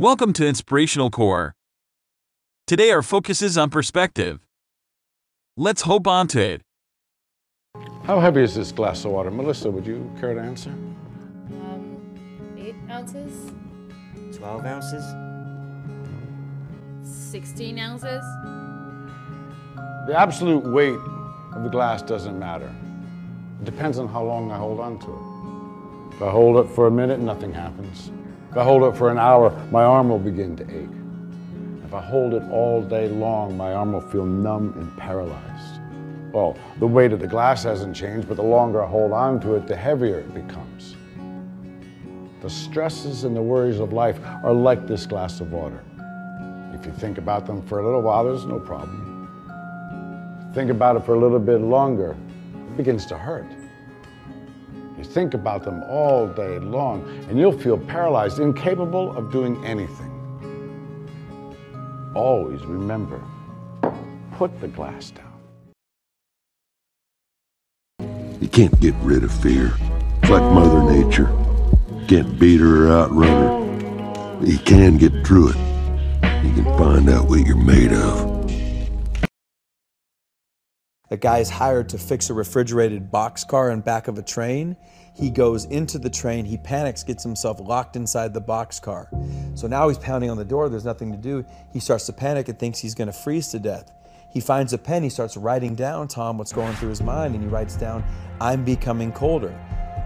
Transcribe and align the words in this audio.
Welcome 0.00 0.32
to 0.32 0.44
Inspirational 0.44 1.08
Core. 1.08 1.54
Today 2.66 2.90
our 2.90 3.00
focus 3.00 3.40
is 3.40 3.56
on 3.56 3.70
perspective. 3.70 4.40
Let's 5.56 5.82
hope 5.82 6.08
onto 6.08 6.40
it. 6.40 6.62
How 8.02 8.18
heavy 8.18 8.42
is 8.42 8.56
this 8.56 8.72
glass 8.72 9.04
of 9.04 9.12
water? 9.12 9.30
Melissa, 9.30 9.70
would 9.70 9.86
you 9.86 10.10
care 10.18 10.34
to 10.34 10.40
answer? 10.40 10.70
Um, 10.70 12.56
eight 12.58 12.74
ounces, 12.90 13.52
12 14.36 14.66
ounces? 14.66 15.04
16 17.30 17.78
ounces. 17.78 18.24
The 20.08 20.14
absolute 20.18 20.64
weight 20.64 20.98
of 21.54 21.62
the 21.62 21.70
glass 21.70 22.02
doesn't 22.02 22.36
matter. 22.36 22.74
It 23.60 23.64
depends 23.64 24.00
on 24.00 24.08
how 24.08 24.24
long 24.24 24.50
I 24.50 24.58
hold 24.58 24.80
on 24.80 24.98
to 24.98 25.06
it. 25.06 26.16
If 26.16 26.22
I 26.22 26.30
hold 26.32 26.66
it 26.66 26.68
for 26.74 26.88
a 26.88 26.90
minute, 26.90 27.20
nothing 27.20 27.52
happens. 27.52 28.10
If 28.54 28.58
I 28.58 28.62
hold 28.62 28.84
it 28.84 28.96
for 28.96 29.10
an 29.10 29.18
hour, 29.18 29.50
my 29.72 29.82
arm 29.82 30.08
will 30.08 30.20
begin 30.20 30.54
to 30.54 30.62
ache. 30.62 31.84
If 31.84 31.92
I 31.92 32.00
hold 32.00 32.34
it 32.34 32.42
all 32.52 32.80
day 32.82 33.08
long, 33.08 33.56
my 33.56 33.74
arm 33.74 33.94
will 33.94 34.00
feel 34.00 34.24
numb 34.24 34.74
and 34.76 34.96
paralyzed. 34.96 35.80
Well, 36.32 36.56
the 36.78 36.86
weight 36.86 37.12
of 37.12 37.18
the 37.18 37.26
glass 37.26 37.64
hasn't 37.64 37.96
changed, 37.96 38.28
but 38.28 38.36
the 38.36 38.44
longer 38.44 38.80
I 38.80 38.86
hold 38.86 39.10
on 39.10 39.40
to 39.40 39.56
it, 39.56 39.66
the 39.66 39.74
heavier 39.74 40.20
it 40.20 40.32
becomes. 40.32 40.94
The 42.42 42.48
stresses 42.48 43.24
and 43.24 43.34
the 43.34 43.42
worries 43.42 43.80
of 43.80 43.92
life 43.92 44.20
are 44.44 44.52
like 44.52 44.86
this 44.86 45.04
glass 45.04 45.40
of 45.40 45.50
water. 45.50 45.82
If 46.74 46.86
you 46.86 46.92
think 46.92 47.18
about 47.18 47.46
them 47.46 47.60
for 47.60 47.80
a 47.80 47.84
little 47.84 48.02
while, 48.02 48.22
there's 48.22 48.46
no 48.46 48.60
problem. 48.60 50.52
Think 50.54 50.70
about 50.70 50.94
it 50.94 51.04
for 51.04 51.14
a 51.14 51.18
little 51.18 51.40
bit 51.40 51.60
longer, 51.60 52.16
it 52.54 52.76
begins 52.76 53.04
to 53.06 53.18
hurt. 53.18 53.46
You 55.04 55.10
think 55.10 55.34
about 55.34 55.64
them 55.64 55.82
all 55.82 56.26
day 56.26 56.58
long, 56.58 57.06
and 57.28 57.38
you'll 57.38 57.52
feel 57.52 57.76
paralyzed, 57.76 58.38
incapable 58.38 59.14
of 59.14 59.30
doing 59.30 59.62
anything. 59.62 60.10
Always 62.14 62.64
remember 62.64 63.22
put 64.32 64.58
the 64.62 64.68
glass 64.68 65.10
down. 65.10 65.30
You 68.40 68.48
can't 68.48 68.80
get 68.80 68.94
rid 69.02 69.24
of 69.24 69.30
fear. 69.30 69.74
It's 70.22 70.30
like 70.30 70.42
Mother 70.42 70.82
Nature. 70.90 71.30
Can't 72.08 72.38
beat 72.38 72.60
her 72.60 72.86
or 72.86 72.92
outrun 72.92 73.28
her. 73.28 74.38
But 74.40 74.48
you 74.48 74.58
can 74.58 74.96
get 74.96 75.12
through 75.26 75.50
it. 75.50 75.56
You 76.44 76.54
can 76.54 76.64
find 76.78 77.10
out 77.10 77.28
what 77.28 77.40
you're 77.40 77.56
made 77.56 77.92
of. 77.92 78.33
A 81.10 81.18
guy 81.18 81.38
is 81.38 81.50
hired 81.50 81.90
to 81.90 81.98
fix 81.98 82.30
a 82.30 82.34
refrigerated 82.34 83.12
boxcar 83.12 83.70
in 83.70 83.82
back 83.82 84.08
of 84.08 84.16
a 84.16 84.22
train. 84.22 84.74
He 85.12 85.28
goes 85.28 85.66
into 85.66 85.98
the 85.98 86.08
train, 86.08 86.46
he 86.46 86.56
panics, 86.56 87.02
gets 87.02 87.22
himself 87.22 87.60
locked 87.60 87.94
inside 87.94 88.32
the 88.32 88.40
boxcar. 88.40 89.08
So 89.54 89.66
now 89.66 89.88
he's 89.88 89.98
pounding 89.98 90.30
on 90.30 90.38
the 90.38 90.46
door, 90.46 90.70
there's 90.70 90.86
nothing 90.86 91.12
to 91.12 91.18
do. 91.18 91.44
He 91.74 91.78
starts 91.78 92.06
to 92.06 92.14
panic 92.14 92.48
and 92.48 92.58
thinks 92.58 92.78
he's 92.78 92.94
gonna 92.94 93.12
freeze 93.12 93.48
to 93.48 93.58
death. 93.58 93.92
He 94.30 94.40
finds 94.40 94.72
a 94.72 94.78
pen, 94.78 95.02
he 95.02 95.10
starts 95.10 95.36
writing 95.36 95.74
down, 95.74 96.08
Tom, 96.08 96.38
what's 96.38 96.54
going 96.54 96.74
through 96.76 96.88
his 96.88 97.02
mind, 97.02 97.34
and 97.34 97.44
he 97.44 97.50
writes 97.50 97.76
down, 97.76 98.02
I'm 98.40 98.64
becoming 98.64 99.12
colder. 99.12 99.54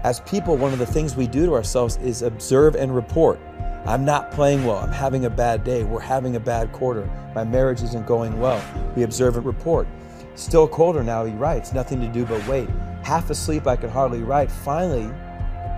As 0.03 0.19
people, 0.21 0.57
one 0.57 0.73
of 0.73 0.79
the 0.79 0.85
things 0.85 1.15
we 1.15 1.27
do 1.27 1.45
to 1.45 1.53
ourselves 1.53 1.95
is 1.97 2.23
observe 2.23 2.75
and 2.75 2.93
report. 2.93 3.39
I'm 3.85 4.03
not 4.03 4.31
playing 4.31 4.65
well. 4.65 4.77
I'm 4.77 4.91
having 4.91 5.23
a 5.23 5.29
bad 5.29 5.63
day. 5.63 5.85
We're 5.85 6.01
having 6.01 6.35
a 6.35 6.39
bad 6.41 6.73
quarter. 6.73 7.09
My 7.33 7.45
marriage 7.45 7.81
isn't 7.83 8.05
going 8.05 8.37
well. 8.37 8.61
We 8.97 9.03
observe 9.03 9.37
and 9.37 9.45
report. 9.45 9.87
Still 10.39 10.69
colder 10.69 11.03
now, 11.03 11.25
he 11.25 11.33
writes, 11.33 11.73
nothing 11.73 11.99
to 11.99 12.07
do 12.07 12.25
but 12.25 12.47
wait. 12.47 12.69
Half 13.03 13.29
asleep, 13.29 13.67
I 13.67 13.75
could 13.75 13.89
hardly 13.89 14.23
write. 14.23 14.49
Finally, 14.49 15.13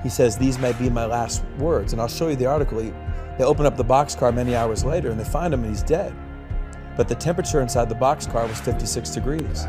he 0.04 0.10
says, 0.10 0.38
These 0.38 0.60
may 0.60 0.72
be 0.74 0.88
my 0.88 1.06
last 1.06 1.44
words. 1.58 1.94
And 1.94 2.02
I'll 2.02 2.08
show 2.08 2.28
you 2.28 2.36
the 2.36 2.46
article. 2.46 2.78
He, 2.78 2.94
they 3.40 3.44
open 3.44 3.66
up 3.66 3.76
the 3.76 3.84
boxcar 3.84 4.32
many 4.32 4.56
hours 4.56 4.86
later 4.86 5.10
and 5.10 5.20
they 5.20 5.24
find 5.24 5.52
him 5.52 5.64
and 5.64 5.72
he's 5.72 5.82
dead. 5.82 6.14
But 6.96 7.08
the 7.08 7.16
temperature 7.16 7.62
inside 7.62 7.90
the 7.90 7.96
boxcar 7.96 8.48
was 8.48 8.62
56 8.62 9.10
degrees. 9.10 9.66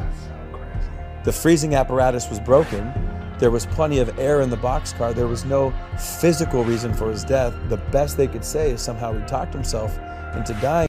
The 1.24 1.32
freezing 1.32 1.74
apparatus 1.74 2.28
was 2.28 2.38
broken. 2.38 2.92
There 3.38 3.50
was 3.50 3.64
plenty 3.64 3.98
of 3.98 4.18
air 4.18 4.42
in 4.42 4.50
the 4.50 4.58
boxcar. 4.58 5.14
There 5.14 5.26
was 5.26 5.46
no 5.46 5.72
physical 6.20 6.64
reason 6.64 6.92
for 6.92 7.10
his 7.10 7.24
death. 7.24 7.54
The 7.70 7.78
best 7.78 8.18
they 8.18 8.28
could 8.28 8.44
say 8.44 8.72
is 8.72 8.82
somehow 8.82 9.18
he 9.18 9.24
talked 9.24 9.54
himself 9.54 9.98
into 10.36 10.52
dying. 10.60 10.88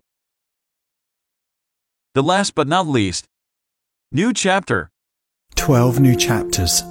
The 2.16 2.22
last 2.22 2.54
but 2.54 2.68
not 2.68 2.86
least, 2.86 3.28
new 4.16 4.32
chapter. 4.32 4.92
12 5.56 6.00
new 6.00 6.16
chapters, 6.16 6.82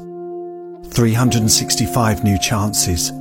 365 0.93 2.25
new 2.25 2.37
chances. 2.37 3.13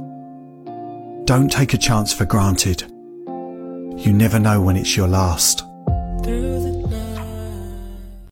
Don't 1.25 1.51
take 1.51 1.75
a 1.75 1.77
chance 1.77 2.11
for 2.11 2.25
granted. 2.25 2.81
You 2.81 4.11
never 4.11 4.39
know 4.39 4.59
when 4.59 4.75
it's 4.75 4.97
your 4.97 5.07
last. 5.07 5.63